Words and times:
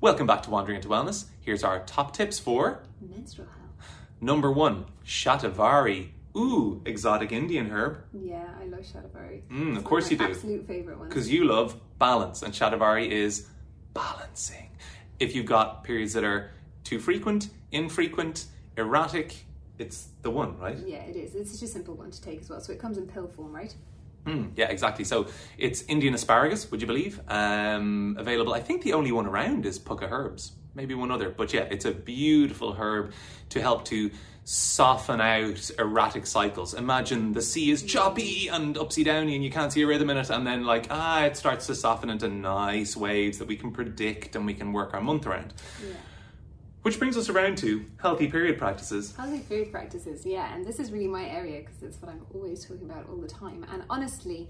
Welcome 0.00 0.26
back 0.26 0.42
to 0.44 0.50
Wandering 0.50 0.76
into 0.76 0.88
Wellness. 0.88 1.26
Here's 1.40 1.62
our 1.62 1.80
top 1.80 2.14
tips 2.16 2.38
for 2.38 2.82
Menstrual 3.00 3.48
health. 3.48 3.98
number 4.20 4.50
one, 4.50 4.86
Shatavari. 5.04 6.10
Ooh, 6.36 6.80
exotic 6.86 7.32
Indian 7.32 7.70
herb. 7.70 7.98
Yeah, 8.12 8.48
I 8.60 8.64
love 8.66 8.80
Shatavari. 8.80 9.42
Mm, 9.48 9.76
of 9.76 9.84
course 9.84 10.10
you 10.10 10.16
do. 10.16 10.24
Absolute 10.24 10.66
favorite 10.66 10.98
one. 10.98 11.08
Because 11.08 11.30
you 11.30 11.44
love 11.44 11.78
balance, 11.98 12.42
and 12.42 12.54
Shatavari 12.54 13.10
is 13.10 13.46
balancing. 13.92 14.70
If 15.18 15.34
you've 15.34 15.46
got 15.46 15.84
periods 15.84 16.14
that 16.14 16.24
are 16.24 16.50
too 16.84 16.98
frequent, 16.98 17.48
infrequent, 17.72 18.46
erratic, 18.78 19.44
it's 19.78 20.08
the 20.22 20.30
one, 20.30 20.56
right? 20.58 20.78
Yeah, 20.78 20.98
it 20.98 21.16
is. 21.16 21.34
It's 21.34 21.50
just 21.50 21.62
a 21.62 21.66
simple 21.66 21.94
one 21.94 22.10
to 22.10 22.22
take 22.22 22.40
as 22.40 22.48
well. 22.48 22.60
So 22.60 22.72
it 22.72 22.78
comes 22.78 22.96
in 22.96 23.06
pill 23.06 23.28
form, 23.28 23.54
right? 23.54 23.74
Mm, 24.26 24.52
yeah, 24.56 24.68
exactly. 24.68 25.04
So 25.04 25.28
it's 25.56 25.82
Indian 25.82 26.14
asparagus, 26.14 26.70
would 26.70 26.80
you 26.80 26.86
believe? 26.86 27.20
Um, 27.28 28.16
available. 28.18 28.52
I 28.52 28.60
think 28.60 28.82
the 28.82 28.92
only 28.92 29.12
one 29.12 29.26
around 29.26 29.66
is 29.66 29.78
Pukka 29.78 30.10
herbs, 30.10 30.52
maybe 30.74 30.94
one 30.94 31.10
other. 31.10 31.30
But 31.30 31.52
yeah, 31.52 31.62
it's 31.70 31.84
a 31.84 31.92
beautiful 31.92 32.74
herb 32.74 33.12
to 33.50 33.62
help 33.62 33.84
to 33.86 34.10
soften 34.44 35.20
out 35.20 35.70
erratic 35.78 36.26
cycles. 36.26 36.74
Imagine 36.74 37.32
the 37.32 37.42
sea 37.42 37.70
is 37.70 37.82
choppy 37.82 38.48
and 38.48 38.76
upsy 38.76 39.04
downy 39.04 39.34
and 39.34 39.44
you 39.44 39.50
can't 39.50 39.72
see 39.72 39.82
a 39.82 39.86
rhythm 39.86 40.10
in 40.10 40.16
it, 40.16 40.28
and 40.30 40.46
then 40.46 40.64
like 40.64 40.86
ah, 40.90 41.24
it 41.24 41.36
starts 41.36 41.66
to 41.68 41.74
soften 41.74 42.10
into 42.10 42.28
nice 42.28 42.96
waves 42.96 43.38
that 43.38 43.48
we 43.48 43.56
can 43.56 43.70
predict 43.70 44.36
and 44.36 44.44
we 44.46 44.54
can 44.54 44.72
work 44.72 44.92
our 44.92 45.00
month 45.00 45.26
around. 45.26 45.54
Yeah. 45.82 45.94
Which 46.82 46.98
brings 46.98 47.16
us 47.18 47.28
around 47.28 47.58
to 47.58 47.84
healthy 47.98 48.28
period 48.28 48.56
practices. 48.58 49.14
Healthy 49.14 49.40
food 49.40 49.70
practices, 49.70 50.24
yeah, 50.24 50.54
and 50.54 50.64
this 50.64 50.78
is 50.80 50.90
really 50.90 51.08
my 51.08 51.28
area 51.28 51.60
because 51.60 51.82
it's 51.82 52.00
what 52.00 52.10
I'm 52.10 52.24
always 52.34 52.64
talking 52.64 52.88
about 52.88 53.06
all 53.10 53.18
the 53.18 53.28
time. 53.28 53.66
And 53.70 53.84
honestly, 53.90 54.48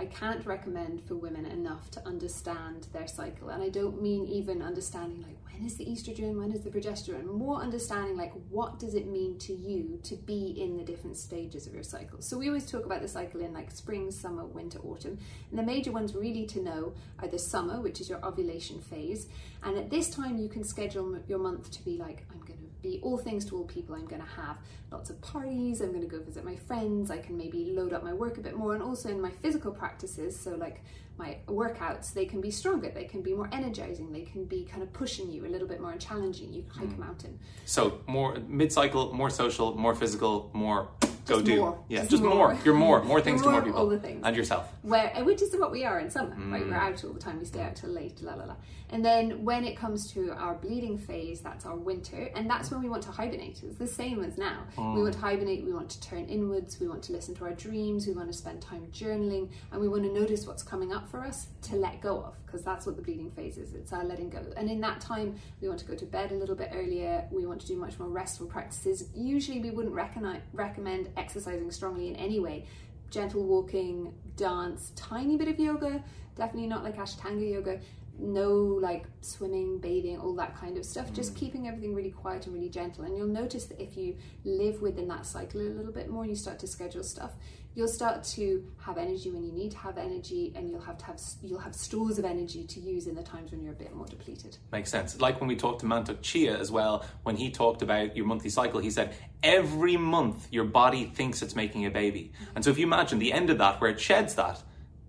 I 0.00 0.06
can't 0.06 0.46
recommend 0.46 1.02
for 1.02 1.16
women 1.16 1.44
enough 1.44 1.90
to 1.90 2.06
understand 2.06 2.86
their 2.92 3.08
cycle. 3.08 3.48
And 3.48 3.60
I 3.60 3.68
don't 3.68 4.00
mean 4.00 4.26
even 4.26 4.62
understanding 4.62 5.22
like 5.22 5.36
when 5.50 5.66
is 5.66 5.76
the 5.76 5.86
estrogen, 5.86 6.38
when 6.38 6.52
is 6.52 6.60
the 6.60 6.70
progesterone, 6.70 7.24
more 7.24 7.60
understanding 7.60 8.16
like 8.16 8.32
what 8.48 8.78
does 8.78 8.94
it 8.94 9.08
mean 9.08 9.36
to 9.40 9.52
you 9.52 9.98
to 10.04 10.14
be 10.14 10.54
in 10.56 10.76
the 10.76 10.84
different 10.84 11.16
stages 11.16 11.66
of 11.66 11.74
your 11.74 11.82
cycle. 11.82 12.22
So 12.22 12.38
we 12.38 12.46
always 12.46 12.70
talk 12.70 12.86
about 12.86 13.02
the 13.02 13.08
cycle 13.08 13.40
in 13.40 13.52
like 13.52 13.72
spring, 13.72 14.12
summer, 14.12 14.44
winter, 14.46 14.78
autumn. 14.78 15.18
And 15.50 15.58
the 15.58 15.64
major 15.64 15.90
ones 15.90 16.14
really 16.14 16.46
to 16.46 16.62
know 16.62 16.92
are 17.18 17.26
the 17.26 17.38
summer, 17.40 17.80
which 17.80 18.00
is 18.00 18.08
your 18.08 18.24
ovulation 18.24 18.80
phase. 18.80 19.26
And 19.64 19.76
at 19.76 19.90
this 19.90 20.10
time 20.10 20.38
you 20.38 20.48
can 20.48 20.62
schedule 20.62 21.18
your 21.26 21.40
month 21.40 21.72
to 21.72 21.84
be 21.84 21.96
like, 21.96 22.24
I'm 22.30 22.38
going 22.38 22.60
to 22.60 22.68
be 22.80 23.00
all 23.02 23.18
things 23.18 23.44
to 23.46 23.56
all 23.56 23.64
people. 23.64 23.96
I'm 23.96 24.06
going 24.06 24.22
to 24.22 24.28
have 24.28 24.58
lots 24.90 25.10
of 25.10 25.20
parties. 25.20 25.80
I'm 25.80 25.90
going 25.90 26.02
to 26.02 26.06
go 26.06 26.22
visit 26.22 26.44
my 26.44 26.56
friends. 26.56 27.10
I 27.10 27.18
can 27.18 27.36
maybe 27.36 27.72
load 27.72 27.92
up 27.92 28.04
my 28.04 28.12
work 28.12 28.38
a 28.38 28.40
bit 28.40 28.56
more. 28.56 28.74
And 28.74 28.82
also 28.82 29.08
in 29.08 29.20
my 29.20 29.30
physical 29.42 29.72
practices, 29.88 30.38
so 30.38 30.50
like 30.66 30.82
my 31.16 31.30
workouts, 31.46 32.12
they 32.12 32.26
can 32.32 32.40
be 32.40 32.50
stronger. 32.50 32.90
They 32.90 33.08
can 33.12 33.22
be 33.22 33.32
more 33.34 33.48
energizing. 33.52 34.12
They 34.12 34.26
can 34.32 34.44
be 34.44 34.60
kind 34.72 34.82
of 34.82 34.92
pushing 34.92 35.26
you 35.34 35.46
a 35.46 35.50
little 35.54 35.66
bit 35.66 35.80
more 35.80 35.92
and 35.92 36.00
challenging 36.00 36.52
you. 36.52 36.62
Hike 36.78 36.92
hmm. 36.94 37.02
a 37.02 37.06
mountain. 37.06 37.38
So 37.64 37.80
more 38.06 38.30
mid-cycle, 38.46 39.12
more 39.14 39.30
social, 39.30 39.74
more 39.76 39.94
physical, 39.94 40.50
more 40.52 40.80
go 41.28 41.34
Just 41.36 41.44
do. 41.46 41.56
more. 41.56 41.78
Yeah, 41.88 41.98
Just 42.00 42.10
just, 42.10 42.22
more. 42.22 42.34
more. 42.34 42.58
You're 42.64 42.74
more. 42.74 43.02
More 43.04 43.20
things 43.20 43.42
More 43.42 43.50
to 43.52 43.56
more 43.58 43.62
people. 43.66 43.80
all 43.80 43.88
the 43.88 43.98
things. 43.98 44.22
And 44.24 44.34
yourself. 44.36 44.64
where 44.82 45.12
which 45.24 45.42
is 45.42 45.54
what 45.56 45.70
we 45.70 45.84
are 45.84 45.98
in 46.00 46.10
summer 46.10 46.34
right 46.54 46.62
Mm. 46.64 46.70
we're 46.70 46.74
out 46.76 47.04
all 47.04 47.12
the 47.12 47.20
time 47.20 47.38
we 47.38 47.44
stay 47.44 47.60
out 47.60 47.76
till 47.76 47.90
late 47.90 48.20
la 48.22 48.34
la 48.34 48.44
la 48.44 48.56
and 48.90 49.04
then 49.04 49.44
when 49.44 49.64
it 49.64 49.76
comes 49.76 50.10
to 50.12 50.20
our 50.44 50.54
bleeding 50.54 50.96
phase 50.96 51.40
that's 51.40 51.66
our 51.66 51.76
winter 51.76 52.30
and 52.36 52.48
that's 52.48 52.70
when 52.70 52.80
we 52.82 52.88
want 52.88 53.02
to 53.02 53.10
hibernate 53.10 53.60
it's 53.62 53.76
the 53.76 53.86
same 53.86 54.22
as 54.24 54.38
now 54.38 54.58
Mm. 54.76 54.94
we 54.94 55.02
want 55.02 55.14
to 55.14 55.20
hibernate 55.20 55.64
we 55.64 55.72
want 55.72 55.90
to 55.90 56.00
turn 56.00 56.24
inwards 56.26 56.80
we 56.80 56.86
want 56.88 57.02
to 57.08 57.12
listen 57.12 57.34
to 57.34 57.44
our 57.44 57.52
dreams 57.66 58.06
we 58.06 58.14
want 58.14 58.28
to 58.32 58.38
spend 58.44 58.62
time 58.62 58.86
journaling 58.92 59.50
and 59.72 59.80
we 59.80 59.88
want 59.88 60.04
to 60.04 60.12
notice 60.20 60.46
what's 60.46 60.62
coming 60.62 60.92
up 60.92 61.08
for 61.12 61.20
us 61.30 61.48
to 61.62 61.76
let 61.76 62.00
go 62.00 62.14
of 62.28 62.34
because 62.46 62.62
that's 62.62 62.86
what 62.86 62.96
the 62.96 63.02
bleeding 63.02 63.30
phase 63.32 63.58
is 63.58 63.74
it's 63.74 63.92
our 63.92 64.04
letting 64.04 64.30
go 64.30 64.40
and 64.56 64.70
in 64.70 64.80
that 64.80 65.00
time 65.00 65.34
we 65.60 65.68
want 65.68 65.78
to 65.80 65.86
go 65.86 65.94
to 65.94 66.06
bed 66.06 66.32
a 66.32 66.34
little 66.42 66.54
bit 66.62 66.70
earlier 66.72 67.24
we 67.30 67.44
want 67.44 67.60
to 67.60 67.66
do 67.66 67.76
much 67.76 67.98
more 67.98 68.08
restful 68.08 68.46
practices 68.46 69.08
usually 69.14 69.60
we 69.60 69.70
wouldn't 69.70 69.94
recognize, 69.94 70.40
recommend 70.54 71.08
exercising 71.18 71.70
strongly 71.70 72.08
in 72.08 72.16
any 72.16 72.40
way 72.40 72.66
gentle 73.10 73.42
walking, 73.42 74.12
dance, 74.36 74.92
tiny 74.94 75.36
bit 75.36 75.48
of 75.48 75.58
yoga, 75.58 76.02
definitely 76.36 76.68
not 76.68 76.84
like 76.84 76.96
Ashtanga 76.96 77.50
yoga, 77.50 77.80
no 78.18 78.52
like 78.52 79.06
swimming, 79.20 79.78
bathing, 79.78 80.18
all 80.18 80.34
that 80.34 80.56
kind 80.56 80.76
of 80.76 80.84
stuff, 80.84 81.12
just 81.12 81.34
mm. 81.34 81.36
keeping 81.36 81.68
everything 81.68 81.94
really 81.94 82.10
quiet 82.10 82.46
and 82.46 82.54
really 82.54 82.68
gentle. 82.68 83.04
And 83.04 83.16
you'll 83.16 83.28
notice 83.28 83.66
that 83.66 83.80
if 83.80 83.96
you 83.96 84.16
live 84.44 84.82
within 84.82 85.08
that 85.08 85.24
cycle 85.24 85.60
a 85.60 85.62
little 85.62 85.92
bit 85.92 86.10
more, 86.10 86.26
you 86.26 86.34
start 86.34 86.58
to 86.60 86.66
schedule 86.66 87.04
stuff, 87.04 87.32
you'll 87.78 87.86
start 87.86 88.24
to 88.24 88.64
have 88.78 88.98
energy 88.98 89.30
when 89.30 89.44
you 89.44 89.52
need 89.52 89.70
to 89.70 89.78
have 89.78 89.96
energy 89.98 90.52
and 90.56 90.68
you'll 90.68 90.80
have 90.80 90.98
to 90.98 91.04
have 91.04 91.20
you'll 91.42 91.60
have 91.60 91.76
stores 91.76 92.18
of 92.18 92.24
energy 92.24 92.64
to 92.64 92.80
use 92.80 93.06
in 93.06 93.14
the 93.14 93.22
times 93.22 93.52
when 93.52 93.62
you're 93.62 93.72
a 93.72 93.76
bit 93.76 93.94
more 93.94 94.06
depleted. 94.06 94.58
Makes 94.72 94.90
sense. 94.90 95.20
Like 95.20 95.40
when 95.40 95.46
we 95.46 95.54
talked 95.54 95.80
to 95.80 95.86
Mantak 95.86 96.20
Chia 96.20 96.58
as 96.58 96.72
well, 96.72 97.06
when 97.22 97.36
he 97.36 97.50
talked 97.50 97.80
about 97.80 98.16
your 98.16 98.26
monthly 98.26 98.50
cycle, 98.50 98.80
he 98.80 98.90
said 98.90 99.14
every 99.44 99.96
month 99.96 100.48
your 100.50 100.64
body 100.64 101.04
thinks 101.04 101.40
it's 101.40 101.54
making 101.54 101.86
a 101.86 101.90
baby. 101.90 102.32
Mm-hmm. 102.34 102.56
And 102.56 102.64
so 102.64 102.70
if 102.70 102.78
you 102.78 102.84
imagine 102.84 103.20
the 103.20 103.32
end 103.32 103.48
of 103.48 103.58
that 103.58 103.80
where 103.80 103.90
it 103.92 104.00
sheds 104.00 104.34
that, 104.34 104.60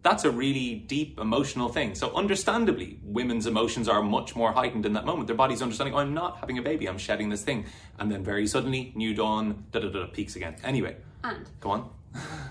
that's 0.04 0.24
a 0.24 0.30
really 0.30 0.76
deep 0.76 1.20
emotional 1.20 1.70
thing. 1.70 1.96
So 1.96 2.14
understandably, 2.16 3.00
women's 3.04 3.48
emotions 3.48 3.90
are 3.90 4.04
much 4.04 4.36
more 4.36 4.54
heightened 4.54 4.86
in 4.86 4.94
that 4.94 5.06
moment. 5.06 5.26
Their 5.26 5.36
body's 5.36 5.64
understanding, 5.64 5.96
oh, 5.96 5.98
I'm 5.98 6.14
not 6.14 6.38
having 6.38 6.60
a 6.60 6.62
baby, 6.62 6.88
I'm 6.88 7.00
shedding 7.00 7.30
this 7.30 7.42
thing. 7.42 7.66
And 7.98 8.12
then 8.12 8.24
very 8.24 8.46
suddenly, 8.46 8.94
new 8.96 9.16
dawn, 9.16 9.66
da 9.72 9.80
da 9.80 9.90
da, 9.90 10.06
peaks 10.06 10.36
again. 10.36 10.56
Anyway, 10.64 10.98
And 11.24 11.50
go 11.60 11.72
on. 11.72 11.90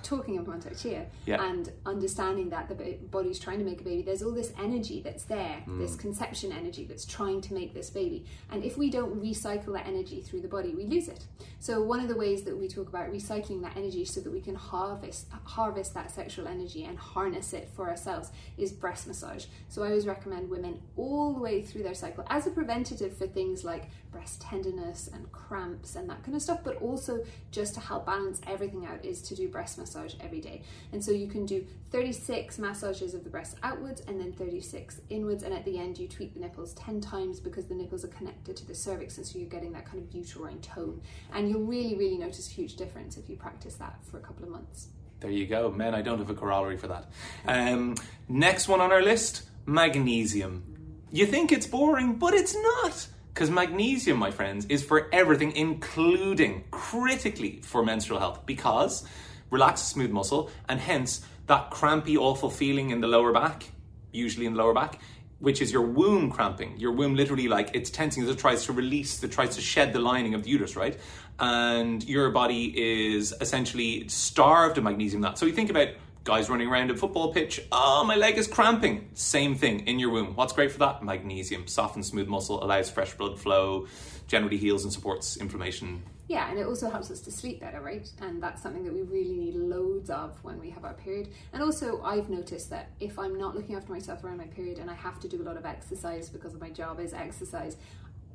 Talking 0.08 0.38
of 0.38 0.46
Mantak 0.46 0.80
Chia 0.80 1.06
Yeah. 1.26 1.42
and 1.42 1.70
understanding 1.84 2.48
that 2.50 2.68
the 2.68 2.74
body's 3.10 3.38
trying 3.38 3.58
to 3.58 3.64
make 3.64 3.80
a 3.80 3.84
baby, 3.84 4.02
there's 4.02 4.22
all 4.22 4.32
this 4.32 4.52
energy 4.58 5.02
that's 5.02 5.24
there, 5.24 5.60
Hmm. 5.66 5.78
this 5.78 5.94
conception 5.96 6.50
energy 6.50 6.84
that's 6.84 7.04
trying 7.04 7.40
to 7.42 7.52
make 7.54 7.74
this 7.74 7.90
baby. 7.90 8.24
And 8.50 8.64
if 8.64 8.78
we 8.78 8.90
don't 8.90 9.20
recycle 9.20 9.72
that 9.74 9.86
energy 9.86 10.22
through 10.22 10.40
the 10.40 10.48
body, 10.48 10.74
we 10.74 10.84
lose 10.86 11.08
it. 11.08 11.26
So 11.60 11.82
one 11.82 12.00
of 12.00 12.08
the 12.08 12.16
ways 12.16 12.44
that 12.44 12.56
we 12.56 12.68
talk 12.68 12.88
about 12.88 13.12
recycling 13.12 13.60
that 13.62 13.76
energy 13.76 14.04
so 14.04 14.20
that 14.20 14.32
we 14.32 14.40
can 14.40 14.54
harvest 14.54 15.26
harvest 15.44 15.92
that 15.94 16.10
sexual 16.10 16.46
energy 16.48 16.84
and 16.84 16.96
harness 16.98 17.52
it 17.52 17.68
for 17.74 17.88
ourselves 17.90 18.30
is 18.56 18.72
breast 18.72 19.06
massage. 19.06 19.46
So 19.68 19.82
I 19.82 19.88
always 19.88 20.06
recommend 20.06 20.48
women 20.48 20.80
all 20.96 21.34
the 21.34 21.40
way 21.40 21.62
through 21.62 21.82
their 21.82 21.94
cycle 21.94 22.24
as 22.30 22.46
a 22.46 22.50
preventative 22.50 23.16
for 23.16 23.26
things 23.26 23.64
like 23.64 23.90
breast 24.12 24.40
tenderness 24.40 25.08
and 25.12 25.30
cramps 25.32 25.96
and 25.96 26.08
that 26.08 26.22
kind 26.22 26.34
of 26.34 26.40
stuff, 26.42 26.60
but 26.64 26.76
also 26.80 27.22
just 27.50 27.74
to 27.74 27.80
help 27.80 28.06
balance 28.06 28.40
everything 28.46 28.86
out 28.86 29.04
is 29.04 29.20
to 29.22 29.34
do 29.34 29.48
breast 29.48 29.76
massage 29.78 29.97
every 30.20 30.40
day. 30.40 30.62
And 30.92 31.04
so 31.04 31.10
you 31.10 31.26
can 31.26 31.46
do 31.46 31.66
36 31.90 32.58
massages 32.58 33.14
of 33.14 33.24
the 33.24 33.30
breast 33.30 33.56
outwards 33.62 34.02
and 34.02 34.20
then 34.20 34.32
36 34.32 35.00
inwards, 35.10 35.42
and 35.42 35.54
at 35.54 35.64
the 35.64 35.78
end 35.78 35.98
you 35.98 36.08
tweak 36.08 36.34
the 36.34 36.40
nipples 36.40 36.74
10 36.74 37.00
times 37.00 37.40
because 37.40 37.66
the 37.66 37.74
nipples 37.74 38.04
are 38.04 38.08
connected 38.08 38.56
to 38.56 38.66
the 38.66 38.74
cervix, 38.74 39.16
and 39.18 39.26
so 39.26 39.38
you're 39.38 39.48
getting 39.48 39.72
that 39.72 39.86
kind 39.86 40.02
of 40.02 40.14
uterine 40.14 40.60
tone. 40.60 41.00
And 41.32 41.48
you'll 41.48 41.64
really, 41.64 41.96
really 41.96 42.18
notice 42.18 42.48
a 42.50 42.52
huge 42.52 42.76
difference 42.76 43.16
if 43.16 43.28
you 43.28 43.36
practice 43.36 43.74
that 43.76 43.98
for 44.10 44.18
a 44.18 44.20
couple 44.20 44.44
of 44.44 44.50
months. 44.50 44.88
There 45.20 45.30
you 45.30 45.46
go. 45.46 45.70
Men, 45.70 45.94
I 45.94 46.02
don't 46.02 46.18
have 46.18 46.30
a 46.30 46.34
corollary 46.34 46.76
for 46.76 46.88
that. 46.88 47.10
Um, 47.46 47.96
next 48.28 48.68
one 48.68 48.80
on 48.80 48.92
our 48.92 49.02
list 49.02 49.48
magnesium. 49.66 50.62
You 51.10 51.26
think 51.26 51.52
it's 51.52 51.66
boring, 51.66 52.14
but 52.14 52.34
it's 52.34 52.54
not. 52.54 53.08
Because 53.32 53.50
magnesium, 53.50 54.18
my 54.18 54.30
friends, 54.30 54.66
is 54.66 54.82
for 54.82 55.08
everything, 55.12 55.52
including 55.52 56.64
critically 56.70 57.60
for 57.62 57.84
menstrual 57.84 58.18
health. 58.18 58.44
Because 58.46 59.06
relaxes 59.50 59.88
smooth 59.88 60.10
muscle, 60.10 60.50
and 60.68 60.80
hence 60.80 61.22
that 61.46 61.70
crampy, 61.70 62.16
awful 62.16 62.50
feeling 62.50 62.90
in 62.90 63.00
the 63.00 63.08
lower 63.08 63.32
back, 63.32 63.64
usually 64.12 64.46
in 64.46 64.52
the 64.52 64.58
lower 64.58 64.74
back, 64.74 65.00
which 65.38 65.62
is 65.62 65.72
your 65.72 65.82
womb 65.82 66.30
cramping. 66.30 66.76
Your 66.78 66.92
womb 66.92 67.14
literally 67.14 67.48
like 67.48 67.70
it's 67.74 67.90
tensing 67.90 68.22
as 68.24 68.28
it 68.28 68.38
tries 68.38 68.64
to 68.66 68.72
release, 68.72 69.22
it 69.22 69.32
tries 69.32 69.54
to 69.56 69.60
shed 69.60 69.92
the 69.92 70.00
lining 70.00 70.34
of 70.34 70.42
the 70.42 70.50
uterus, 70.50 70.76
right? 70.76 70.98
And 71.38 72.02
your 72.08 72.30
body 72.30 73.12
is 73.12 73.34
essentially 73.40 74.08
starved 74.08 74.78
of 74.78 74.84
magnesium. 74.84 75.22
That 75.22 75.38
so 75.38 75.46
you 75.46 75.52
think 75.52 75.70
about 75.70 75.88
guys 76.24 76.50
running 76.50 76.68
around 76.68 76.90
a 76.90 76.96
football 76.96 77.32
pitch. 77.32 77.60
Oh, 77.72 78.04
my 78.04 78.16
leg 78.16 78.36
is 78.36 78.46
cramping. 78.46 79.08
Same 79.14 79.54
thing 79.54 79.86
in 79.86 79.98
your 79.98 80.10
womb. 80.10 80.34
What's 80.34 80.52
great 80.52 80.72
for 80.72 80.78
that? 80.80 81.02
Magnesium 81.02 81.66
softens 81.68 82.08
smooth 82.08 82.28
muscle, 82.28 82.62
allows 82.62 82.90
fresh 82.90 83.14
blood 83.14 83.38
flow, 83.38 83.86
generally 84.26 84.58
heals 84.58 84.84
and 84.84 84.92
supports 84.92 85.36
inflammation. 85.36 86.02
Yeah, 86.28 86.50
and 86.50 86.58
it 86.58 86.66
also 86.66 86.90
helps 86.90 87.10
us 87.10 87.20
to 87.22 87.30
sleep 87.30 87.60
better, 87.60 87.80
right? 87.80 88.06
And 88.20 88.42
that's 88.42 88.62
something 88.62 88.84
that 88.84 88.92
we 88.92 89.00
really 89.00 89.36
need 89.36 89.54
loads 89.54 90.10
of 90.10 90.38
when 90.44 90.60
we 90.60 90.68
have 90.70 90.84
our 90.84 90.92
period. 90.92 91.30
And 91.54 91.62
also, 91.62 92.02
I've 92.02 92.28
noticed 92.28 92.68
that 92.68 92.90
if 93.00 93.18
I'm 93.18 93.38
not 93.38 93.56
looking 93.56 93.74
after 93.76 93.90
myself 93.92 94.22
around 94.22 94.36
my 94.36 94.46
period 94.46 94.78
and 94.78 94.90
I 94.90 94.94
have 94.94 95.18
to 95.20 95.28
do 95.28 95.40
a 95.40 95.44
lot 95.44 95.56
of 95.56 95.64
exercise 95.64 96.28
because 96.28 96.52
of 96.52 96.60
my 96.60 96.68
job 96.68 97.00
is 97.00 97.14
exercise, 97.14 97.78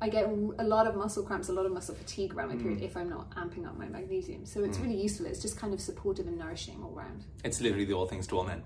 I 0.00 0.08
get 0.08 0.24
a 0.24 0.64
lot 0.64 0.88
of 0.88 0.96
muscle 0.96 1.22
cramps, 1.22 1.48
a 1.48 1.52
lot 1.52 1.66
of 1.66 1.72
muscle 1.72 1.94
fatigue 1.94 2.34
around 2.34 2.48
my 2.48 2.56
period 2.56 2.82
if 2.82 2.96
I'm 2.96 3.08
not 3.08 3.30
amping 3.36 3.64
up 3.64 3.78
my 3.78 3.86
magnesium. 3.86 4.44
So 4.44 4.64
it's 4.64 4.78
really 4.78 5.00
useful. 5.00 5.26
It's 5.26 5.40
just 5.40 5.56
kind 5.56 5.72
of 5.72 5.80
supportive 5.80 6.26
and 6.26 6.36
nourishing 6.36 6.82
all 6.82 6.90
round. 6.90 7.24
It's 7.44 7.60
literally 7.60 7.84
the 7.84 7.94
all 7.94 8.06
things 8.06 8.26
to 8.26 8.38
all 8.38 8.44
men. 8.44 8.64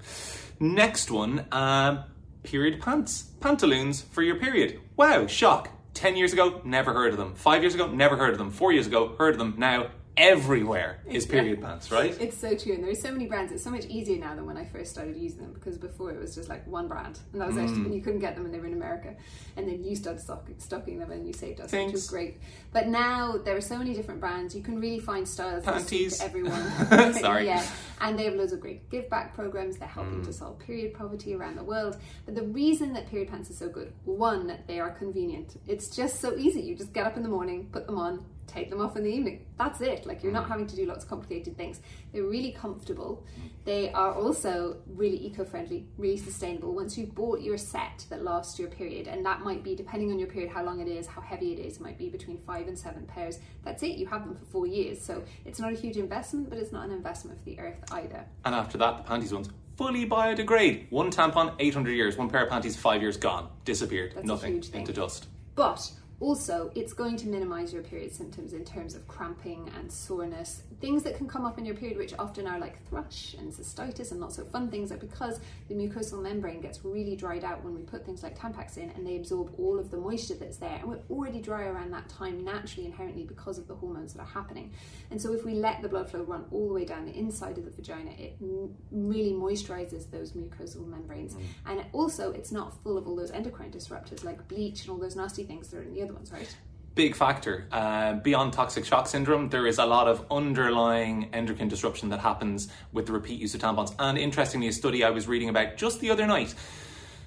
Next 0.58 1.10
one, 1.10 1.44
um, 1.52 2.04
period 2.44 2.80
pants. 2.80 3.24
Pantaloons 3.40 4.00
for 4.00 4.22
your 4.22 4.36
period. 4.36 4.80
Wow, 4.96 5.26
shock. 5.26 5.70
10 5.98 6.16
years 6.16 6.32
ago, 6.32 6.60
never 6.64 6.92
heard 6.92 7.10
of 7.10 7.18
them. 7.18 7.34
Five 7.34 7.62
years 7.62 7.74
ago, 7.74 7.88
never 7.88 8.16
heard 8.16 8.30
of 8.30 8.38
them. 8.38 8.52
Four 8.52 8.72
years 8.72 8.86
ago, 8.86 9.16
heard 9.18 9.34
of 9.34 9.38
them. 9.38 9.54
Now, 9.58 9.88
everywhere 10.18 10.98
is 11.06 11.24
period 11.26 11.62
pants, 11.62 11.90
right? 11.90 12.14
It's 12.20 12.36
so 12.36 12.54
true, 12.56 12.74
and 12.74 12.84
there's 12.84 13.00
so 13.00 13.10
many 13.12 13.26
brands. 13.26 13.52
It's 13.52 13.62
so 13.64 13.70
much 13.70 13.86
easier 13.86 14.18
now 14.18 14.34
than 14.34 14.44
when 14.46 14.56
I 14.56 14.64
first 14.64 14.90
started 14.90 15.16
using 15.16 15.40
them 15.42 15.52
because 15.52 15.78
before 15.78 16.10
it 16.10 16.20
was 16.20 16.34
just 16.34 16.48
like 16.48 16.66
one 16.66 16.88
brand, 16.88 17.18
and 17.32 17.40
that 17.40 17.48
was 17.48 17.56
actually 17.56 17.78
Mm. 17.78 17.84
when 17.84 17.92
you 17.92 18.02
couldn't 18.02 18.18
get 18.20 18.34
them 18.34 18.44
and 18.44 18.52
they 18.52 18.58
were 18.58 18.66
in 18.66 18.72
America, 18.74 19.14
and 19.56 19.68
then 19.68 19.82
you 19.84 19.94
started 19.96 20.20
stock, 20.20 20.48
stocking 20.58 20.98
them 20.98 21.10
and 21.12 21.26
you 21.26 21.32
saved 21.32 21.60
us, 21.60 21.72
which 21.72 21.92
was 21.92 22.08
great. 22.10 22.38
But 22.72 22.88
now 22.88 23.38
there 23.38 23.56
are 23.56 23.60
so 23.60 23.78
many 23.78 23.94
different 23.94 24.20
brands. 24.20 24.54
You 24.54 24.62
can 24.62 24.80
really 24.80 24.98
find 25.00 25.26
styles 25.26 25.64
that 25.64 25.74
Panties. 25.74 26.18
suit 26.18 26.24
everyone. 26.24 27.12
Sorry. 27.14 27.46
yeah, 27.46 27.64
and 28.00 28.18
they 28.18 28.24
have 28.24 28.34
loads 28.34 28.52
of 28.52 28.60
great 28.60 28.90
give 28.90 29.08
back 29.08 29.34
programs. 29.34 29.76
They're 29.78 29.88
helping 29.88 30.20
Mm. 30.22 30.26
to 30.26 30.32
solve 30.32 30.58
period 30.58 30.94
poverty 30.94 31.34
around 31.34 31.56
the 31.56 31.64
world. 31.64 31.96
But 32.26 32.34
the 32.34 32.42
reason 32.42 32.92
that 32.94 33.08
period 33.08 33.28
pants 33.28 33.50
are 33.50 33.54
so 33.54 33.68
good, 33.68 33.92
one, 34.04 34.58
they 34.66 34.80
are 34.80 34.90
convenient. 34.90 35.60
It's 35.66 35.94
just 35.94 36.20
so 36.20 36.34
easy. 36.36 36.60
You 36.62 36.74
just 36.74 36.92
get 36.92 37.06
up 37.06 37.16
in 37.16 37.22
the 37.22 37.28
morning, 37.28 37.68
put 37.70 37.86
them 37.86 37.98
on, 37.98 38.24
take 38.48 38.70
them 38.70 38.80
off 38.80 38.96
in 38.96 39.04
the 39.04 39.10
evening. 39.10 39.44
That's 39.56 39.80
it. 39.80 40.06
Like 40.06 40.22
you're 40.22 40.32
Mm. 40.32 40.36
not 40.40 40.48
having 40.48 40.66
to 40.66 40.76
do 40.76 40.86
lots 40.86 41.04
of 41.04 41.10
complicated 41.10 41.56
things. 41.56 41.80
They're 42.12 42.24
really 42.24 42.52
comfortable. 42.52 43.22
They 43.64 43.92
are 43.92 44.14
also 44.14 44.78
really 44.86 45.24
eco-friendly, 45.26 45.86
really 45.98 46.16
sustainable. 46.16 46.74
Once 46.74 46.96
you've 46.96 47.14
bought 47.14 47.40
your 47.42 47.58
set 47.58 48.06
that 48.08 48.24
lasts 48.24 48.58
your 48.58 48.68
period, 48.68 49.06
and 49.06 49.24
that 49.26 49.42
might 49.42 49.62
be 49.62 49.74
depending 49.74 50.10
on 50.10 50.18
your 50.18 50.28
period, 50.28 50.50
how 50.50 50.64
long 50.64 50.80
it 50.80 50.88
is, 50.88 51.06
how 51.06 51.20
heavy 51.20 51.52
it 51.52 51.58
is, 51.58 51.76
it 51.76 51.82
might 51.82 51.98
be 51.98 52.08
between 52.08 52.38
five 52.38 52.66
and 52.66 52.78
seven 52.78 53.04
pairs. 53.06 53.38
That's 53.64 53.82
it. 53.82 53.96
You 53.98 54.06
have 54.06 54.24
them 54.24 54.34
for 54.34 54.44
four 54.46 54.66
years. 54.66 55.00
So 55.04 55.22
it's 55.44 55.60
not 55.60 55.72
a 55.72 55.76
huge 55.76 55.96
investment, 55.98 56.48
but 56.48 56.58
it's 56.58 56.72
not 56.72 56.84
an 56.86 56.90
investment 56.92 57.38
for 57.38 57.44
the 57.44 57.60
earth 57.60 57.78
either. 57.92 58.24
And 58.44 58.54
after 58.54 58.78
that, 58.78 58.96
the 58.96 59.02
panties 59.04 59.32
ones 59.34 59.50
fully 59.76 60.04
biodegrade. 60.08 60.90
One 60.90 61.08
tampon, 61.10 61.54
800 61.60 61.92
years. 61.92 62.16
One 62.16 62.28
pair 62.28 62.42
of 62.42 62.48
panties, 62.50 62.74
five 62.76 63.00
years 63.00 63.16
gone. 63.16 63.48
Disappeared. 63.64 64.12
That's 64.16 64.26
Nothing. 64.26 64.64
Into 64.72 64.92
dust. 64.92 65.28
But 65.54 65.92
also, 66.20 66.72
it's 66.74 66.92
going 66.92 67.16
to 67.16 67.28
minimize 67.28 67.72
your 67.72 67.82
period 67.82 68.12
symptoms 68.12 68.52
in 68.52 68.64
terms 68.64 68.96
of 68.96 69.06
cramping 69.06 69.70
and 69.78 69.90
soreness, 69.90 70.62
things 70.80 71.04
that 71.04 71.16
can 71.16 71.28
come 71.28 71.44
up 71.44 71.58
in 71.58 71.64
your 71.64 71.76
period, 71.76 71.96
which 71.96 72.12
often 72.18 72.44
are 72.46 72.58
like 72.58 72.84
thrush 72.88 73.34
and 73.38 73.52
cystitis 73.52 74.10
and 74.10 74.18
not 74.18 74.32
so 74.32 74.44
fun 74.44 74.68
things, 74.68 74.90
are 74.90 74.96
because 74.96 75.38
the 75.68 75.74
mucosal 75.74 76.20
membrane 76.20 76.60
gets 76.60 76.84
really 76.84 77.14
dried 77.14 77.44
out 77.44 77.62
when 77.62 77.72
we 77.72 77.82
put 77.82 78.04
things 78.04 78.24
like 78.24 78.36
Tampax 78.36 78.78
in 78.78 78.90
and 78.90 79.06
they 79.06 79.14
absorb 79.14 79.54
all 79.58 79.78
of 79.78 79.92
the 79.92 79.96
moisture 79.96 80.34
that's 80.34 80.56
there. 80.56 80.78
And 80.80 80.88
we're 80.88 80.98
already 81.08 81.40
dry 81.40 81.66
around 81.66 81.92
that 81.92 82.08
time 82.08 82.44
naturally, 82.44 82.86
inherently, 82.86 83.22
because 83.22 83.56
of 83.56 83.68
the 83.68 83.76
hormones 83.76 84.12
that 84.14 84.20
are 84.20 84.26
happening. 84.26 84.72
And 85.12 85.22
so, 85.22 85.32
if 85.32 85.44
we 85.44 85.54
let 85.54 85.82
the 85.82 85.88
blood 85.88 86.10
flow 86.10 86.22
run 86.22 86.46
all 86.50 86.66
the 86.66 86.74
way 86.74 86.84
down 86.84 87.04
the 87.04 87.16
inside 87.16 87.58
of 87.58 87.64
the 87.64 87.70
vagina, 87.70 88.10
it 88.18 88.36
m- 88.42 88.74
really 88.90 89.32
moisturizes 89.32 90.10
those 90.10 90.32
mucosal 90.32 90.84
membranes. 90.84 91.34
Mm. 91.34 91.42
And 91.66 91.86
also, 91.92 92.32
it's 92.32 92.50
not 92.50 92.82
full 92.82 92.98
of 92.98 93.06
all 93.06 93.14
those 93.14 93.30
endocrine 93.30 93.70
disruptors 93.70 94.24
like 94.24 94.48
bleach 94.48 94.82
and 94.82 94.90
all 94.90 94.98
those 94.98 95.14
nasty 95.14 95.44
things 95.44 95.68
that 95.68 95.78
are 95.78 95.82
in 95.82 95.94
the 95.94 96.07
other 96.08 96.16
ones, 96.16 96.32
right? 96.32 96.56
Big 96.94 97.14
factor. 97.14 97.68
Uh, 97.70 98.14
beyond 98.14 98.52
toxic 98.52 98.84
shock 98.84 99.06
syndrome, 99.06 99.50
there 99.50 99.66
is 99.66 99.78
a 99.78 99.86
lot 99.86 100.08
of 100.08 100.24
underlying 100.30 101.30
endocrine 101.32 101.68
disruption 101.68 102.08
that 102.08 102.20
happens 102.20 102.72
with 102.92 103.06
the 103.06 103.12
repeat 103.12 103.40
use 103.40 103.54
of 103.54 103.60
tampons. 103.60 103.94
And 103.98 104.18
interestingly, 104.18 104.68
a 104.68 104.72
study 104.72 105.04
I 105.04 105.10
was 105.10 105.28
reading 105.28 105.48
about 105.48 105.76
just 105.76 106.00
the 106.00 106.10
other 106.10 106.26
night 106.26 106.54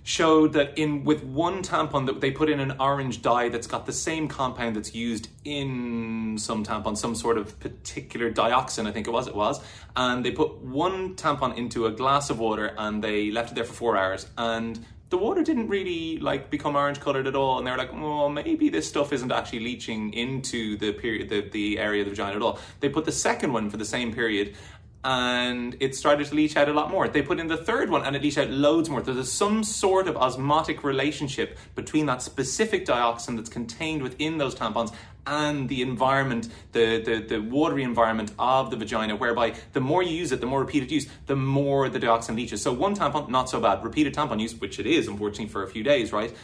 showed 0.04 0.54
that 0.54 0.78
in 0.80 1.04
with 1.04 1.24
one 1.24 1.62
tampon 1.62 2.07
that 2.07 2.22
they 2.22 2.31
put 2.31 2.50
in 2.50 2.60
an 2.60 2.75
orange 2.80 3.22
dye 3.22 3.50
that's 3.50 3.68
got 3.68 3.86
the 3.86 3.94
same 3.94 4.28
compound 4.28 4.75
that's 4.75 4.95
used 4.95 5.30
in 5.45 6.38
some 6.39 6.66
tampon, 6.66 6.98
some 6.98 7.13
sort 7.13 7.38
of 7.38 7.57
particular 7.60 8.31
dioxin, 8.31 8.88
I 8.88 8.92
think 8.92 9.07
it 9.07 9.12
was, 9.12 9.27
it 9.27 9.36
was, 9.36 9.62
and 9.95 10.25
they 10.25 10.31
put 10.31 10.57
one 10.57 11.16
tampon 11.16 11.56
into 11.56 11.86
a 11.86 11.92
glass 11.92 12.31
of 12.31 12.39
water 12.39 12.74
and 12.77 13.04
they 13.04 13.30
left 13.30 13.51
it 13.51 13.56
there 13.56 13.63
for 13.63 13.74
four 13.74 13.95
hours 13.98 14.25
and 14.38 14.84
the 15.12 15.18
water 15.18 15.44
didn't 15.44 15.68
really 15.68 16.18
like 16.19 16.50
become 16.50 16.75
orange 16.75 17.00
colored 17.02 17.28
at 17.28 17.36
all 17.36 17.58
and 17.58 17.68
they 17.68 17.72
were 17.72 17.78
like 17.78 17.94
well 17.94 18.30
maybe 18.30 18.69
this 18.69 18.88
stuff 18.88 19.12
isn't 19.12 19.31
actually 19.31 19.60
leaching 19.60 20.13
into 20.13 20.78
the 20.78 20.94
period 20.94 21.30
the, 21.30 21.42
the 21.50 21.78
area 21.78 22.02
of 22.02 22.06
the 22.06 22.12
vagina 22.12 22.38
at 22.38 22.42
all. 22.42 22.60
They 22.80 22.90
put 22.90 23.06
the 23.06 23.12
second 23.12 23.52
one 23.54 23.69
for 23.69 23.78
the 23.78 23.86
same 23.86 24.13
period 24.13 24.56
and 25.03 25.75
it 25.80 25.95
started 25.95 26.27
to 26.27 26.36
leach 26.36 26.56
out 26.56 26.69
a 26.69 26.74
lot 26.74 26.92
more. 26.92 27.07
They 27.07 27.21
put 27.21 27.39
in 27.39 27.48
the 27.48 27.57
third 27.57 27.89
one 27.89 28.03
and 28.03 28.15
it 28.15 28.21
leached 28.21 28.38
out 28.38 28.50
loads 28.50 28.89
more. 28.89 29.01
There's 29.01 29.31
some 29.31 29.63
sort 29.63 30.07
of 30.07 30.15
osmotic 30.15 30.83
relationship 30.83 31.57
between 31.75 32.06
that 32.06 32.21
specific 32.21 32.86
dioxin 32.86 33.36
that's 33.36 33.50
contained 33.50 34.03
within 34.03 34.38
those 34.38 34.53
tampons 34.53 34.94
and 35.25 35.69
the 35.69 35.81
environment, 35.81 36.50
the, 36.71 37.01
the, 37.01 37.36
the 37.36 37.42
watery 37.42 37.83
environment 37.83 38.31
of 38.39 38.71
the 38.71 38.75
vagina, 38.77 39.15
whereby 39.15 39.53
the 39.74 39.80
more 39.80 40.03
you 40.03 40.15
use 40.15 40.31
it, 40.31 40.42
the 40.42 40.48
more 40.48 40.59
repeated 40.59 40.92
use, 40.92 41.07
the 41.27 41.36
more 41.36 41.89
the 41.89 42.00
dioxin 42.00 42.36
leaches. 42.36 42.62
So 42.62 42.74
one 42.74 42.95
tampon, 42.95 43.30
not 43.30 43.50
so 43.50 43.59
bad. 43.59 43.83
Repeated 43.83 44.13
tampon 44.13 44.39
use, 44.39 44.56
which 44.56 44.80
it 44.80 44.88
is, 44.88 45.07
unfortunately, 45.07 45.48
for 45.48 45.63
a 45.63 45.68
few 45.68 45.83
days, 45.83 46.12
right? 46.12 46.36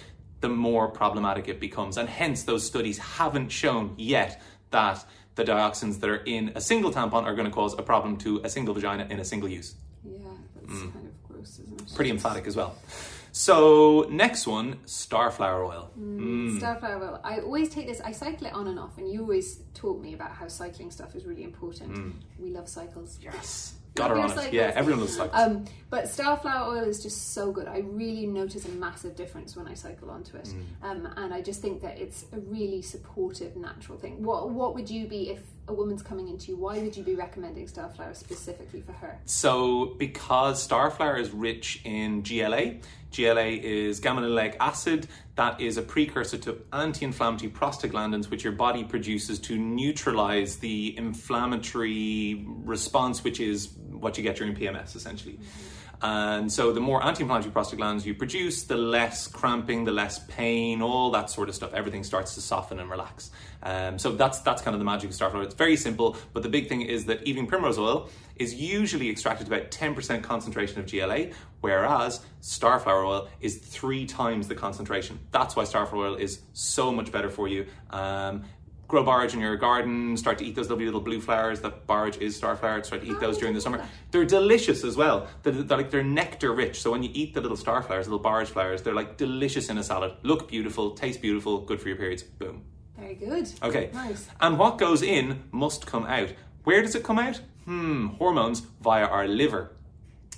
The 0.42 0.50
more 0.50 0.88
problematic 0.88 1.48
it 1.48 1.60
becomes. 1.60 1.98
And 1.98 2.08
hence, 2.08 2.44
those 2.44 2.66
studies 2.66 3.00
haven't 3.00 3.50
shown 3.50 3.96
yet 3.98 4.42
that 4.70 5.04
the 5.38 5.44
dioxins 5.44 6.00
that 6.02 6.10
are 6.10 6.24
in 6.26 6.52
a 6.56 6.62
single 6.62 6.92
tampon 6.92 7.24
are 7.24 7.36
going 7.36 7.46
to 7.46 7.52
cause 7.52 7.74
a 7.78 7.82
problem 7.82 8.18
to 8.18 8.42
a 8.44 8.50
single 8.50 8.74
vagina 8.74 9.08
in 9.10 9.20
a 9.20 9.26
single 9.26 9.48
use. 9.48 9.76
Yeah, 10.04 10.18
that's 10.56 10.80
mm. 10.80 10.94
kind 10.94 11.08
of 11.08 11.24
gross, 11.30 11.60
isn't 11.60 11.82
it? 11.82 11.96
Pretty 11.96 12.10
emphatic 12.10 12.48
as 12.48 12.56
well. 12.56 12.76
So, 13.32 14.08
next 14.10 14.48
one 14.48 14.78
starflower 14.88 15.68
oil. 15.68 15.92
Mm, 15.98 16.20
mm. 16.20 16.60
Starflower 16.60 17.02
oil. 17.02 17.22
I 17.24 17.40
always 17.40 17.70
take 17.70 17.86
this, 17.88 18.02
I 18.02 18.12
cycle 18.12 18.48
it 18.48 18.54
on 18.54 18.68
and 18.68 18.80
off, 18.80 18.98
and 18.98 19.12
you 19.12 19.22
always 19.22 19.60
taught 19.76 20.02
me 20.02 20.16
about 20.16 20.32
how 20.32 20.48
cycling 20.48 20.90
stuff 20.90 21.16
is 21.16 21.24
really 21.26 21.44
important. 21.44 21.94
Mm. 21.94 22.14
We 22.40 22.50
love 22.50 22.68
cycles. 22.68 23.20
Yes. 23.22 23.76
Got 23.98 24.10
her 24.12 24.18
on 24.18 24.40
it. 24.40 24.54
Yeah, 24.54 24.72
everyone 24.76 25.02
loves 25.02 25.16
cycles. 25.18 25.42
Um, 25.42 25.66
but 25.90 26.06
starflower 26.06 26.68
oil 26.68 26.84
is 26.84 27.02
just 27.02 27.34
so 27.34 27.52
good. 27.52 27.68
I 27.68 27.80
really 27.80 28.28
notice 28.28 28.66
a 28.66 28.70
massive 28.70 29.16
difference 29.16 29.56
when 29.56 29.68
I 29.68 29.74
cycle 29.74 30.10
onto 30.10 30.38
it, 30.38 30.46
Mm. 30.48 30.64
um, 30.90 31.14
and 31.18 31.34
I 31.34 31.42
just 31.42 31.62
think 31.62 31.82
that 31.82 31.98
it's 31.98 32.26
a 32.34 32.40
really 32.40 32.82
supportive, 32.82 33.56
natural 33.56 33.98
thing. 33.98 34.24
What 34.24 34.50
What 34.50 34.76
would 34.76 34.90
you 34.90 35.08
be 35.08 35.30
if 35.30 35.42
a 35.68 35.74
woman's 35.74 36.02
coming 36.02 36.30
into 36.30 36.52
you? 36.52 36.58
Why 36.58 36.80
would 36.80 36.96
you 36.96 37.04
be 37.04 37.16
recommending 37.16 37.68
starflower 37.68 38.16
specifically 38.16 38.82
for 38.82 38.94
her? 38.94 39.20
So, 39.26 39.96
because 39.98 40.66
starflower 40.66 41.20
is 41.20 41.32
rich 41.32 41.82
in 41.84 42.22
GLA, 42.24 42.76
GLA 43.16 43.48
is 43.62 44.00
gamma 44.00 44.22
linoleic 44.22 44.56
acid. 44.60 45.08
That 45.36 45.62
is 45.62 45.78
a 45.78 45.82
precursor 45.82 46.38
to 46.40 46.58
anti-inflammatory 46.74 47.52
prostaglandins, 47.52 48.30
which 48.30 48.44
your 48.44 48.54
body 48.54 48.84
produces 48.84 49.40
to 49.40 49.58
neutralize 49.58 50.58
the 50.58 50.98
inflammatory 50.98 52.46
response, 52.48 53.24
which 53.24 53.40
is 53.40 53.70
what 53.92 54.18
you 54.18 54.24
get 54.24 54.36
during 54.36 54.56
PMS, 54.56 54.96
essentially. 54.96 55.34
Mm-hmm. 55.34 55.77
And 56.02 56.52
so, 56.52 56.72
the 56.72 56.80
more 56.80 57.04
anti-inflammatory 57.04 57.54
prostaglandins 57.54 58.06
you 58.06 58.14
produce, 58.14 58.64
the 58.64 58.78
less 58.78 59.28
cramping, 59.28 59.84
the 59.84 59.92
less 59.92 60.20
pain, 60.28 60.82
all 60.82 61.10
that 61.12 61.30
sort 61.30 61.50
of 61.50 61.56
stuff. 61.56 61.74
Everything 61.74 62.04
starts 62.04 62.36
to 62.36 62.42
soften 62.42 62.80
and 62.80 62.90
relax. 62.90 63.32
Um, 63.64 63.98
so 63.98 64.12
that's 64.12 64.40
that's 64.40 64.62
kind 64.62 64.76
of 64.76 64.80
the 64.80 64.86
magic 64.86 65.10
of 65.10 65.16
starflower. 65.16 65.44
It's 65.44 65.56
very 65.56 65.76
simple, 65.76 66.16
but 66.34 66.44
the 66.44 66.50
big 66.50 66.70
thing 66.70 66.82
is 66.82 67.06
that 67.06 67.24
evening 67.24 67.48
primrose 67.48 67.80
oil 67.80 68.10
is 68.36 68.54
usually 68.54 69.10
extracted 69.10 69.48
about 69.48 69.72
10% 69.72 70.22
concentration 70.22 70.80
of 70.80 70.90
GLA, 70.90 71.36
whereas 71.62 72.22
starflower 72.42 73.06
oil 73.08 73.30
is 73.42 73.58
three 73.58 74.06
times 74.06 74.48
the 74.48 74.56
concentration. 74.56 75.20
That's 75.32 75.56
why 75.56 75.64
starflower 75.64 76.10
oil 76.10 76.16
is 76.16 76.42
so 76.54 76.92
much 76.92 77.12
better 77.12 77.30
for 77.30 77.48
you. 77.48 77.66
Um, 77.90 78.44
grow 78.88 79.04
borage 79.04 79.34
in 79.34 79.40
your 79.40 79.56
garden, 79.58 80.16
start 80.18 80.38
to 80.38 80.46
eat 80.46 80.56
those 80.56 80.70
lovely 80.70 80.86
little 80.86 81.02
blue 81.02 81.20
flowers. 81.20 81.60
That 81.62 81.86
borage 81.88 82.18
is 82.18 82.40
starflower. 82.40 82.86
Start 82.86 83.02
to 83.02 83.08
eat 83.08 83.20
those 83.20 83.38
during 83.38 83.54
the 83.54 83.62
summer. 83.62 83.86
They're 84.12 84.26
delicious 84.26 84.84
as 84.84 84.96
well. 84.96 85.28
They're, 85.44 85.54
they're 85.54 85.78
like 85.78 85.92
they're 85.92 86.04
nectar 86.04 86.54
rich. 86.54 86.82
So 86.82 86.92
when 86.92 87.04
you 87.04 87.10
eat 87.14 87.34
the 87.34 87.42
little 87.42 87.58
starflowers, 87.58 88.06
little 88.06 88.20
borage 88.20 88.50
flowers, 88.50 88.82
they're 88.82 88.96
like 88.96 89.18
delicious 89.18 89.70
in 89.70 89.78
a 89.78 89.84
salad. 89.84 90.14
Look 90.24 90.48
beautiful, 90.48 90.92
taste 90.92 91.22
beautiful, 91.22 91.62
good 91.62 91.82
for 91.82 91.90
your 91.90 91.98
periods. 91.98 92.24
Boom. 92.24 92.64
Very 92.98 93.16
good. 93.16 93.52
Okay. 93.62 93.92
Nice. 93.94 94.28
And 94.42 94.58
what 94.58 94.78
goes 94.78 95.02
in 95.02 95.44
must 95.52 95.86
come 95.86 96.06
out. 96.06 96.34
Where 96.64 96.82
does 96.82 96.96
it 96.96 97.04
come 97.04 97.20
out? 97.20 97.40
Hmm, 97.66 98.08
hormones 98.08 98.62
via 98.82 99.06
our 99.06 99.28
liver. 99.28 99.72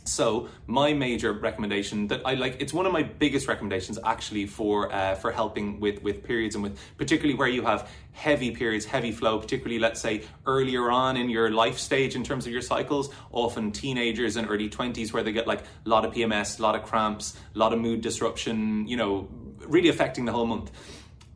So 0.10 0.50
my 0.68 0.94
major 0.94 1.34
recommendation 1.34 2.08
that 2.08 2.22
I 2.26 2.34
like, 2.34 2.58
it's 2.60 2.74
one 2.74 2.86
of 2.86 2.92
my 2.92 3.04
biggest 3.04 3.48
recommendations 3.48 4.00
actually 4.04 4.48
for 4.48 4.92
uh, 4.92 5.16
for 5.16 5.32
helping 5.32 5.80
with 5.80 6.02
with 6.02 6.24
periods 6.24 6.56
and 6.56 6.64
with 6.64 6.78
particularly 6.98 7.38
where 7.38 7.48
you 7.48 7.62
have 7.62 7.90
heavy 8.12 8.52
periods, 8.52 8.86
heavy 8.86 9.12
flow, 9.12 9.40
particularly 9.40 9.80
let's 9.80 10.02
say 10.02 10.24
earlier 10.46 10.90
on 10.92 11.16
in 11.16 11.30
your 11.30 11.52
life 11.52 11.78
stage 11.78 12.16
in 12.16 12.24
terms 12.24 12.46
of 12.46 12.52
your 12.52 12.62
cycles, 12.62 13.10
often 13.32 13.72
teenagers 13.72 14.36
and 14.36 14.50
early 14.50 14.70
twenties 14.70 15.14
where 15.14 15.24
they 15.24 15.32
get 15.32 15.48
like 15.48 15.62
a 15.62 15.90
lot 15.90 16.04
of 16.06 16.14
PMS, 16.14 16.60
a 16.60 16.62
lot 16.62 16.76
of 16.76 16.84
cramps, 16.84 17.38
a 17.56 17.58
lot 17.58 17.72
of 17.72 17.80
mood 17.80 18.02
disruption, 18.02 18.88
you 18.88 18.98
know, 18.98 19.28
really 19.68 19.90
affecting 19.90 20.26
the 20.26 20.32
whole 20.32 20.48
month 20.48 20.72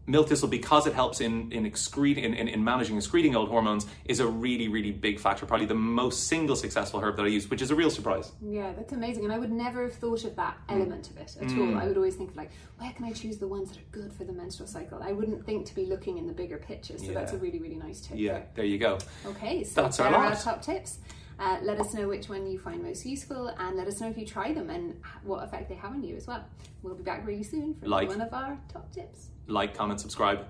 milk 0.06 0.28
thistle 0.28 0.48
because 0.50 0.86
it 0.86 0.94
helps 0.94 1.22
in 1.22 1.52
in, 1.52 1.70
excrete, 1.70 2.18
in, 2.18 2.34
in, 2.34 2.48
in 2.48 2.64
managing 2.64 2.98
excreting 2.98 3.36
old 3.36 3.48
hormones 3.50 3.86
is 4.06 4.20
a 4.20 4.28
really 4.28 4.68
really 4.68 4.92
big 4.92 5.20
factor 5.20 5.46
probably 5.46 5.66
the 5.66 5.74
most 5.74 6.28
single 6.28 6.56
successful 6.56 7.00
herb 7.00 7.16
that 7.16 7.24
i 7.24 7.28
use 7.30 7.50
which 7.50 7.62
is 7.62 7.72
a 7.72 7.76
real 7.76 7.90
surprise 7.90 8.32
Yeah, 8.42 8.74
that's 8.74 8.92
amazing. 8.94 9.24
And 9.24 9.32
I 9.34 9.40
would 9.40 9.52
never 9.52 9.84
have 9.84 9.94
thought 9.96 10.24
of 10.26 10.36
that 10.36 10.58
Mm. 10.68 10.76
element 10.76 11.10
of 11.10 11.18
it 11.18 11.36
at 11.42 11.58
all. 11.58 11.76
I 11.78 11.88
would 11.88 11.98
always 11.98 12.16
think 12.16 12.30
of 12.32 12.36
like, 12.38 12.52
where 12.80 12.92
can 12.92 13.06
I 13.06 13.12
choose 13.12 13.38
the 13.38 13.48
ones 13.48 13.70
that 13.70 13.78
are 13.80 13.90
good 13.92 14.12
for 14.14 14.24
the 14.24 14.34
menstrual 14.34 14.68
cycle? 14.68 15.02
I 15.02 15.12
wouldn't 15.12 15.46
think 15.46 15.66
to 15.68 15.76
be 15.76 15.86
looking 15.86 16.18
in 16.18 16.28
the 16.28 16.34
bigger 16.34 16.58
picture. 16.58 16.98
So 16.98 17.12
that's 17.14 17.34
a 17.34 17.38
really, 17.38 17.60
really 17.60 17.76
nice 17.76 18.02
tip. 18.02 18.18
yeah 18.18 18.34
there. 18.34 18.48
there 18.56 18.66
you 18.66 18.78
go 18.78 18.98
Okay, 19.26 19.64
so 19.64 19.82
That's 19.82 20.00
our 20.00 20.14
our 20.14 20.36
top 20.36 20.62
tips. 20.62 21.00
Uh, 21.44 21.58
let 21.62 21.78
us 21.78 21.94
know 21.94 22.08
which 22.08 22.30
one 22.30 22.50
you 22.50 22.58
find 22.58 22.82
most 22.82 23.06
useful 23.06 23.50
and 23.60 23.76
let 23.76 23.86
us 23.86 24.00
know 24.00 24.08
if 24.08 24.18
you 24.18 24.26
try 24.26 24.54
them 24.54 24.70
and 24.70 24.98
what 25.24 25.44
effect 25.44 25.68
they 25.68 25.76
have 25.76 25.92
on 25.92 26.02
you 26.02 26.16
as 26.16 26.26
well. 26.26 26.42
We'll 26.82 26.96
be 26.96 27.04
back 27.04 27.28
really 27.28 27.44
soon 27.44 27.74
for 27.76 27.88
Like. 27.88 28.08
one 28.08 28.22
of 28.22 28.34
our 28.34 28.58
top 28.72 28.90
tips. 28.94 29.28
like 29.48 29.76
comment 29.76 30.00
subscribe 30.00 30.46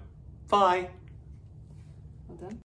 bye 0.49 0.87
Well 2.27 2.37
done. 2.37 2.59